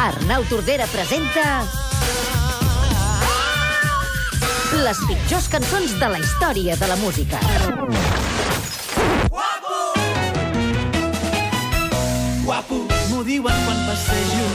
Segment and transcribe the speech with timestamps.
[0.00, 1.60] Arnau Tordera presenta...
[4.80, 7.36] Les pitjors cançons de la història de la música.
[12.46, 12.78] Guapo,
[13.10, 14.46] m'ho diuen quan passejo.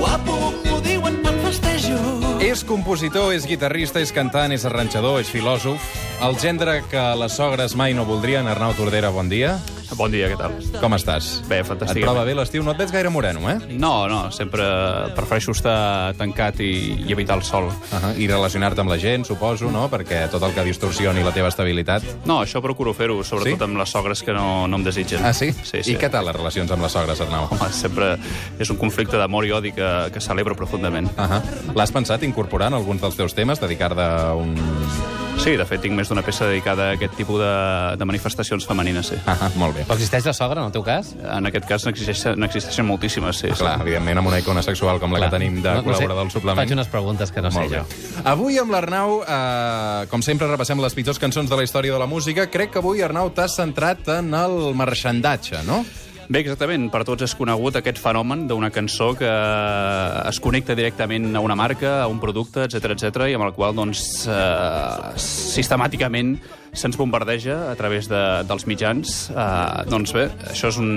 [0.00, 2.00] Guapo, m'ho diuen quan festejo.
[2.42, 5.86] És compositor, és guitarrista, és cantant, és arranjador, és filòsof.
[6.18, 8.50] El gendre que les sogres mai no voldrien.
[8.50, 9.54] Arnau Tordera, bon dia.
[9.96, 10.54] Bon dia, què tal?
[10.80, 11.42] Com estàs?
[11.48, 12.02] Bé, Et fantàstic.
[12.02, 12.62] troba bé l'estiu?
[12.64, 13.58] No et veig gaire moreno, eh?
[13.70, 14.64] No, no, sempre
[15.16, 16.70] prefereixo estar tancat i,
[17.06, 17.64] i evitar el sol.
[17.68, 18.12] Uh -huh.
[18.18, 19.88] I relacionar-te amb la gent, suposo, no?
[19.90, 22.02] Perquè tot el que distorsioni la teva estabilitat...
[22.24, 23.64] No, això procuro fer-ho, sobretot Sí?
[23.64, 25.24] amb les sogres que no, no em desitgen.
[25.24, 25.52] Ah, sí?
[25.52, 25.92] Sí, sí.
[25.92, 27.48] I què tal les relacions amb les sogres, Arnau?
[27.50, 28.18] Home, sempre
[28.58, 31.08] és un conflicte d'amor i odi que, que celebro profundament.
[31.18, 31.42] Uh -huh.
[31.74, 34.54] L'has pensat incorporar en alguns dels teus temes, dedicar-te a un...
[35.38, 37.48] Sí, de fet, tinc més d'una peça dedicada a aquest tipus de,
[37.98, 39.16] de manifestacions femenines, sí.
[39.26, 39.82] -huh, molt bé.
[39.88, 41.16] Però existeix la sogra, en el teu cas?
[41.18, 43.48] En aquest cas n'existeixen moltíssimes, sí.
[43.48, 45.30] Clar, evidentment, amb una icona sexual com la Clar.
[45.30, 46.56] que tenim de No- no sé, col·laborador del suplement.
[46.58, 47.78] Faig unes preguntes que no sé Molt bé.
[47.78, 47.84] jo.
[48.24, 52.06] Avui amb l'Arnau, eh, com sempre, repassem les pitjors cançons de la història de la
[52.06, 52.48] música.
[52.48, 55.84] Crec que avui, Arnau, t'has centrat en el marxandatge, no?
[56.28, 56.88] Bé, exactament.
[56.92, 59.28] Per tots és conegut aquest fenomen d'una cançó que
[60.28, 63.74] es connecta directament a una marca, a un producte, etc etc i amb el qual,
[63.74, 66.36] doncs, eh, sistemàticament
[66.72, 69.16] se'ns bombardeja a través de, dels mitjans.
[69.34, 70.88] Eh, doncs bé, això és un,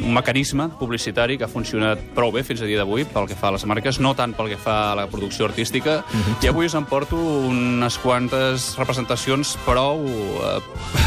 [0.00, 3.52] un mecanisme publicitari que ha funcionat prou bé fins a dia d'avui pel que fa
[3.52, 6.00] a les marques, no tant pel que fa a la producció artística,
[6.42, 10.58] i avui us emporto unes quantes representacions prou, eh,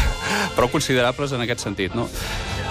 [0.56, 2.08] prou considerables en aquest sentit, no?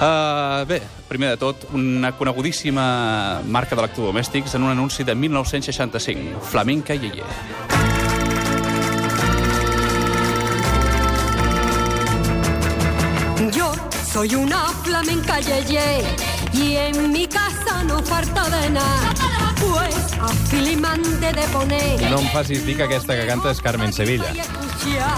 [0.01, 6.95] Uh, bé, primer de tot, una conegudíssima marca d'electrodomèstics en un anunci de 1965, Flamenca
[6.95, 7.23] Yeye.
[13.53, 13.71] Yo
[14.11, 16.03] soy una flamenca yeye
[16.53, 19.13] y en mi casa no falta de nada.
[19.59, 22.11] Pues a Filimante de poner.
[22.11, 24.33] No em facis dir que aquesta que canta és Carmen Sevilla.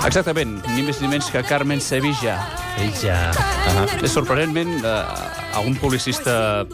[0.05, 2.37] Exactament, ni més ni menys que Carmen Sevilla.
[2.77, 3.31] Ella...
[3.31, 4.07] Uh -huh.
[4.07, 6.65] Sorprenentment, uh, a un publicista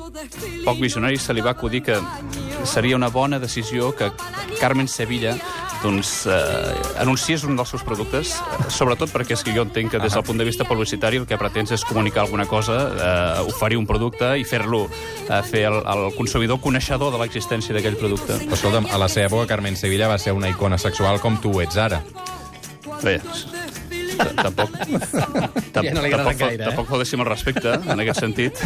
[0.65, 1.97] poc visionari se li va acudir que
[2.63, 4.11] seria una bona decisió que
[4.59, 5.35] Carmen Sevilla
[5.81, 9.99] doncs, eh, anunciés un dels seus productes, eh, sobretot perquè és que jo entenc que
[9.99, 13.77] des del punt de vista publicitari el que pretens és comunicar alguna cosa, eh, oferir
[13.77, 14.87] un producte i fer-lo,
[15.29, 18.37] eh, fer el, el consumidor coneixedor de l'existència d'aquell producte.
[18.45, 21.55] Però escolta'm, a la seva època, Carmen Sevilla va ser una icona sexual com tu
[21.55, 22.03] ho ets ara.
[23.01, 23.17] Bé,
[24.37, 24.69] tampoc...
[25.73, 26.67] tam- Ja no li agrada tampoc, gaire, eh?
[26.69, 28.59] Tampoc faltéssim el respecte, en aquest sentit.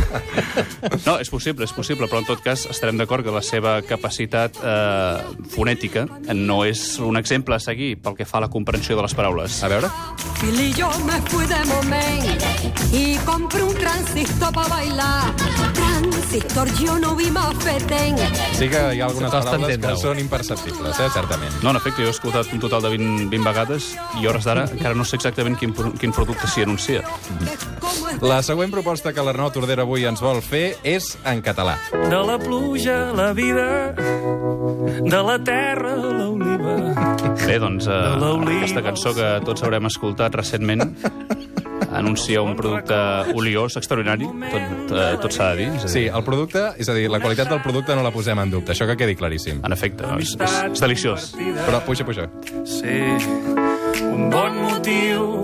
[1.05, 4.59] No, és possible, és possible, però en tot cas estarem d'acord que la seva capacitat
[4.59, 5.23] eh,
[5.55, 9.15] fonètica no és un exemple a seguir pel que fa a la comprensió de les
[9.15, 9.61] paraules.
[9.63, 9.91] A veure?
[10.41, 12.43] Fili, yo me fui de moment
[12.91, 15.31] y compré un transistor para bailar.
[16.39, 18.15] Transistor, yo no vi más fetén.
[18.53, 19.97] Sí que hi ha algunes Costa paraules que entendre-ho.
[20.01, 21.53] són imperceptibles, eh, certament.
[21.63, 24.43] No, en efecte, jo he escoltat un total de 20, 20 vegades i a hores
[24.43, 27.03] d'ara encara no sé exactament quin, pro- quin producte s'hi anuncia.
[28.21, 31.77] La següent proposta que l'Arnau Tordera avui ens vol fer és en català.
[31.91, 36.75] De la pluja, la vida, de la terra, l'oliva.
[37.45, 40.95] Bé, doncs, eh, aquesta cançó que tots haurem escoltat recentment
[41.97, 42.95] anuncia un producte
[43.33, 45.69] oliós extraordinari, tot, eh, tot s'ha de dir.
[45.75, 48.11] És a dir, Sí, el producte, és a dir, la qualitat del producte no la
[48.11, 49.61] posem en dubte, això que quedi claríssim.
[49.63, 50.19] En efecte, no?
[50.19, 51.33] és, és, és deliciós.
[51.65, 52.29] Però puja, puja.
[52.65, 52.99] Sí,
[54.03, 55.41] un bon motiu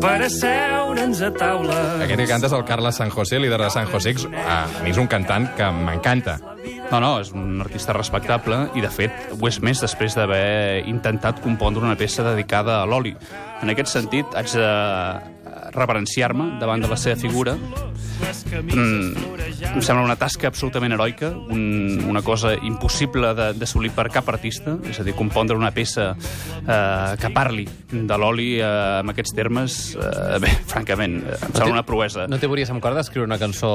[0.00, 1.76] per asseure'ns a taula.
[2.04, 4.14] Aquest que canta és el Carles San José, líder de San José.
[4.40, 6.38] A mi és un cantant que m'encanta.
[6.90, 11.38] No, no, és un artista respectable i, de fet, ho és més després d'haver intentat
[11.44, 13.14] compondre una peça dedicada a l'oli.
[13.62, 14.70] En aquest sentit, haig de
[15.72, 17.56] reverenciar-me davant de la seva figura.
[18.50, 19.14] Mm,
[19.74, 24.76] em sembla una tasca absolutament heroica, un, una cosa impossible de- d'assolir per cap artista,
[24.90, 28.64] és a dir, compondre una peça eh, que parli de l'oli eh,
[29.00, 32.26] amb aquests termes, eh, bé, francament, eh, em sembla una proesa.
[32.28, 33.70] No té veuries amb cor d'escriure una cançó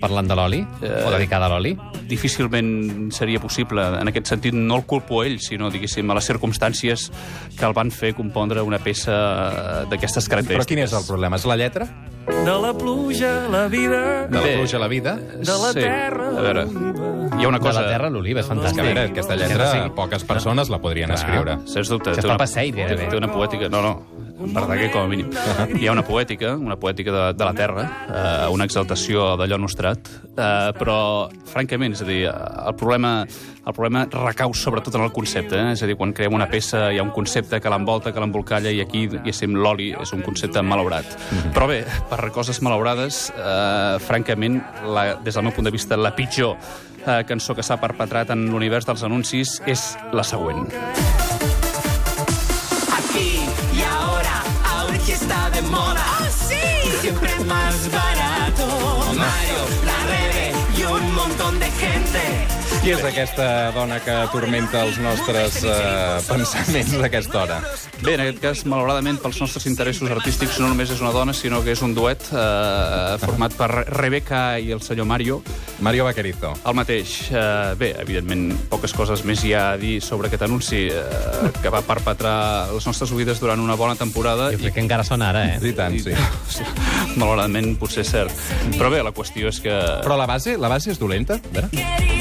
[0.00, 0.60] parlant de l'oli?
[0.82, 1.74] Eh, O dedicada a l'oli?
[2.08, 3.82] difícilment seria possible.
[4.00, 7.10] En aquest sentit, no el culpo a ell, sinó, diguéssim, a les circumstàncies
[7.58, 10.66] que el van fer compondre una peça eh, d'aquestes Però característiques.
[10.70, 11.37] quin és el problema?
[11.38, 11.86] És la lletra?
[12.28, 14.56] De la pluja, la vida, De la Bé.
[14.58, 15.14] pluja a la vida?
[15.16, 15.80] de la Sí.
[15.80, 17.40] terra, A veure, l'oliva.
[17.40, 17.80] hi ha una De cosa...
[17.82, 18.74] la terra a l'oliva, és És fantàstic.
[18.74, 21.58] que, a veure, aquesta Que lletra sigui- poques persones la podrien escriure.
[21.66, 22.10] Sens dubte.
[22.14, 23.06] Se té fa una- passeig, té, gairebé.
[23.08, 23.68] té una poètica...
[23.70, 24.02] No, no.
[24.38, 25.32] Verdaguer com a mínim.
[25.80, 30.10] Hi ha una poètica, una poètica de, de la terra, eh, una exaltació d'allò nostrat,
[30.30, 30.98] eh, però,
[31.50, 35.72] francament, és a dir, el problema, el problema recau sobretot en el concepte, eh?
[35.74, 38.70] és a dir, quan creem una peça hi ha un concepte que l'envolta, que l'embolcalla,
[38.70, 41.18] i aquí, diguéssim, l'oli és un concepte malaurat.
[41.56, 46.14] Però bé, per coses malaurades, eh, francament, la, des del meu punt de vista, la
[46.14, 46.54] pitjor
[47.08, 50.70] eh, cançó que s'ha perpetrat en l'univers dels anuncis és la següent.
[55.60, 55.96] De moda.
[55.98, 56.90] ¡Ah, sí!
[57.00, 58.66] Siempre más barato.
[59.14, 62.67] Mario, la Rebe y un montón de gente.
[62.78, 63.44] Qui és aquesta
[63.74, 65.72] dona que atormenta els nostres eh,
[66.28, 67.56] pensaments a aquesta hora?
[67.98, 71.58] Bé, en aquest cas, malauradament, pels nostres interessos artístics no només és una dona, sinó
[71.66, 75.40] que és un duet eh, format per Rebeca i el senyor Mario.
[75.82, 76.52] Mario Vaquerizo.
[76.62, 77.16] El mateix.
[77.32, 81.74] Eh, bé, evidentment, poques coses més hi ha a dir sobre aquest anunci eh, que
[81.74, 82.36] va perpetrar
[82.70, 84.52] les nostres oïdes durant una bona temporada.
[84.54, 85.58] Jo crec que encara sona ara, eh?
[85.66, 86.14] I tant, sí.
[87.18, 88.46] Malauradament, potser és cert.
[88.78, 89.76] Però bé, la qüestió és que...
[90.06, 91.42] Però la base, la base és dolenta?
[91.42, 92.17] A veure.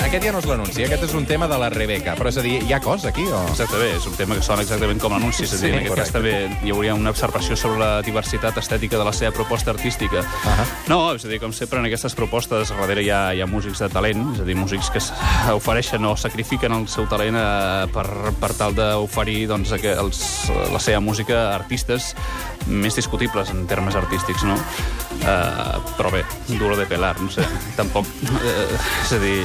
[0.00, 2.14] Aquest ja no és l'anunci, aquest és un tema de la Rebeca.
[2.16, 3.40] Però és a dir, hi ha cos aquí o...?
[3.50, 5.78] Exacte, bé, és un tema que sona exactament com l'anunci, és a dir, Sí, en
[5.82, 6.32] aquest cas també
[6.64, 10.24] hi hauria una observació sobre la diversitat estètica de la seva proposta artística.
[10.48, 10.66] Ahà.
[10.88, 13.82] No, és a dir, com sempre en aquestes propostes darrere hi ha, hi ha músics
[13.84, 15.02] de talent, és a dir, músics que
[15.54, 18.06] ofereixen o sacrifiquen el seu talent eh, per,
[18.40, 20.22] per tal d'oferir doncs, els,
[20.72, 22.12] la seva música a artistes
[22.66, 24.56] més discutibles en termes artístics, no?
[25.22, 26.24] Uh, però bé,
[26.58, 27.44] duro de pelar, no sé,
[27.76, 28.06] tampoc...
[28.26, 29.36] Uh, és a dir,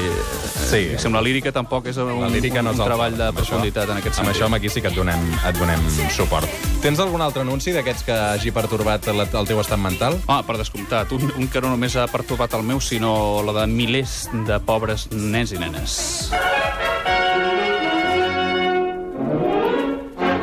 [0.67, 0.79] Sí.
[0.87, 3.37] diguéssim, la lírica tampoc és un, La lírica no és un el treball de Amb
[3.37, 4.35] això- profunditat en aquest Amb sentit.
[4.41, 5.79] això amb aquí sí que et donem, et donem
[6.09, 6.49] suport.
[6.81, 10.17] Tens algun altre anunci d'aquests que hagi pertorbat la, el teu estat mental?
[10.27, 11.11] Ah, per descomptat.
[11.13, 15.07] Un, un que no només ha pertorbat el meu, sinó la de milers de pobres
[15.11, 16.31] nens i nenes.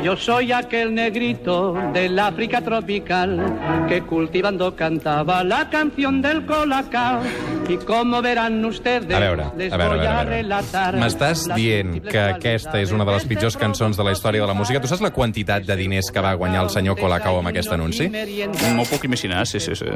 [0.05, 7.23] Yo soy aquel negrito del África tropical que cultivando cantaba la canción del colacao.
[7.67, 10.37] Y como verán ustedes, A veure, les a veure, a veure, a veure.
[10.43, 10.95] relatar.
[11.01, 14.53] M'estàs dient que aquesta és una de les pitjors cançons de la història de la
[14.53, 14.83] música.
[14.85, 18.11] Tu saps la quantitat de diners que va guanyar el senyor Colacao amb aquest anunci?
[18.13, 19.87] M'ho puc imaginar, sí, sí, sí.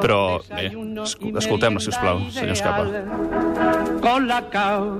[0.00, 0.72] Però, bé,
[1.36, 2.88] escoltem-la, si us plau, senyor Escapa.
[4.00, 4.96] Colacao,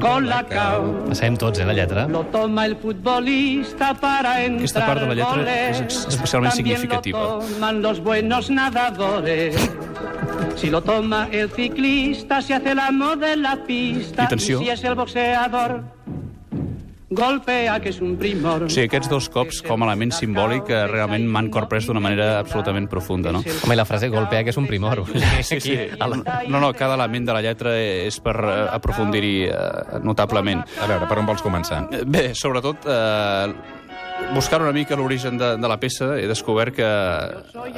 [0.00, 1.04] colacao.
[1.08, 2.06] Passem tots, eh, la lletra.
[2.08, 7.18] Lo toma el futbolista para entrar Aquesta part de la lletra és especialment También significativa.
[7.20, 9.54] lo toman los buenos nadadores.
[10.56, 14.22] Si lo toma el ciclista, se hace el amo de la pista.
[14.22, 14.58] I atenció.
[14.58, 15.84] Si es el boxeador,
[17.10, 18.64] golpea, que es un primor.
[18.64, 22.38] O sigui, aquests dos cops, com a element simbòlic, eh, realment m'han corprès d'una manera
[22.38, 23.42] absolutament profunda, no?
[23.42, 25.02] Home, i la frase golpea, que és un primor.
[25.42, 25.76] Sí, sí.
[26.48, 30.62] No, no, cada element de la lletra és per eh, aprofundir-hi eh, notablement.
[30.80, 31.82] A veure, per on vols començar?
[32.06, 33.78] Bé, sobretot, eh,
[34.34, 36.88] buscant una mica l'origen de, de la peça, he descobert que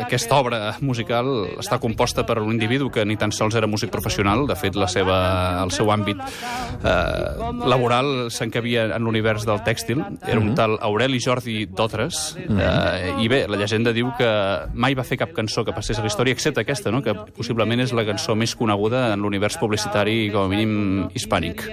[0.05, 1.29] aquesta obra musical
[1.61, 4.47] està composta per un individu que ni tan sols era músic professional.
[4.49, 5.19] De fet, la seva,
[5.63, 10.03] el seu àmbit eh, laboral s'encabia en l'univers del tèxtil.
[10.21, 12.23] Era un tal Aureli Jordi Dotres.
[12.43, 14.33] Eh, I bé, la llegenda diu que
[14.75, 17.03] mai va fer cap cançó que passés a la història, excepte aquesta, no?
[17.03, 21.67] que possiblement és la cançó més coneguda en l'univers publicitari, com a mínim, hispànic.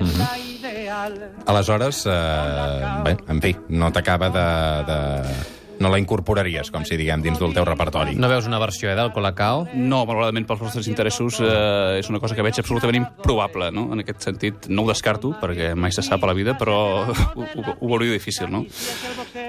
[1.45, 4.45] Aleshores, eh, bé, en fi, no t'acaba de,
[4.89, 4.99] de...
[5.79, 8.17] No la incorporaries, com si diguem, dins del teu repertori.
[8.19, 9.65] No veus una versió, eh, del Colacao?
[9.73, 13.87] No, malauradament pels nostres interessos eh, és una cosa que veig absolutament improbable, no?
[13.93, 16.77] En aquest sentit, no ho descarto, perquè mai se sap a la vida, però
[17.07, 17.15] ho,
[17.45, 18.65] ho, ho veuria difícil, no?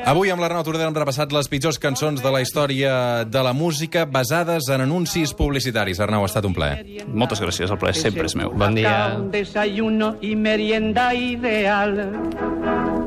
[0.06, 2.92] Avui amb l'Arnau Tordera hem repassat les pitjors cançons de la història
[3.26, 6.00] de la música basades en anuncis publicitaris.
[6.00, 7.04] Arnau, ha estat un plaer.
[7.10, 8.54] Moltes gràcies, el plaer sempre és meu.
[8.54, 9.16] Bon dia.
[9.18, 12.12] Un desayuno y merienda ideal.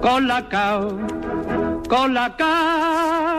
[0.01, 0.99] Colacao,
[1.93, 3.32] colacao.